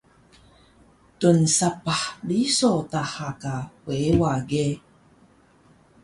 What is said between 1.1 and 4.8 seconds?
Tnsapah riso daha ka weewa ge